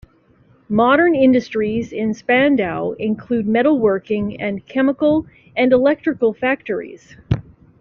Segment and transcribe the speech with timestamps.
[0.69, 7.15] Modern industries in Spandau include metal working, and chemical, and electrical factories.